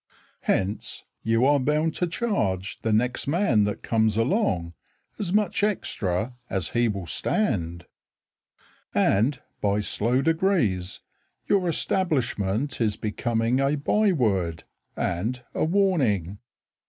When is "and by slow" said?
8.95-10.23